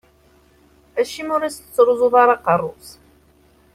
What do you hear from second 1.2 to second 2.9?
ur as-tettruẓuḍ ara aqerru-s?